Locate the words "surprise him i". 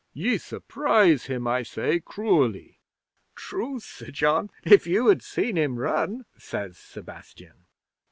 0.39-1.61